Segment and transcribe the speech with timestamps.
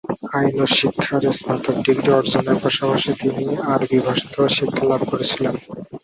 [0.33, 5.55] আইন ও শিক্ষার স্নাতক ডিগ্রি অর্জনের পাশাপাশি তিনি আরবি ভাষাতেও শিক্ষা লাভ করেছিলেন।